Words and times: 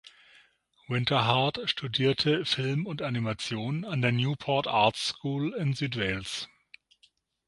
Winterhart 0.87 1.59
studierte 1.69 2.43
Film 2.43 2.87
und 2.87 3.03
Animation 3.03 3.85
an 3.85 4.01
der 4.01 4.11
Newport 4.11 4.65
Arts 4.65 5.09
School 5.09 5.53
in 5.53 5.73
Südwales. 5.75 6.49